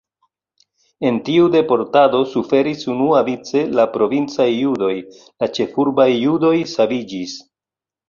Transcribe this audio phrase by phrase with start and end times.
[1.09, 4.93] En tiu deportado suferis unuavice la provincaj judoj,
[5.43, 7.43] la ĉefurbaj judoj saviĝis.